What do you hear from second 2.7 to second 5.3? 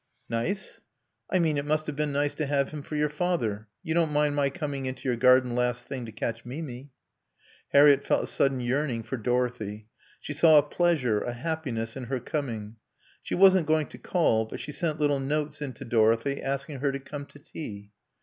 him for your father.... You don't mind my coming into your